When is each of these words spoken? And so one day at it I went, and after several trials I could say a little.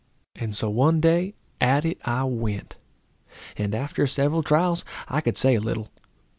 And 0.35 0.55
so 0.55 0.67
one 0.67 0.99
day 0.99 1.35
at 1.61 1.85
it 1.85 1.99
I 2.03 2.23
went, 2.23 2.75
and 3.55 3.75
after 3.75 4.07
several 4.07 4.41
trials 4.41 4.83
I 5.07 5.21
could 5.21 5.37
say 5.37 5.53
a 5.53 5.61
little. 5.61 5.89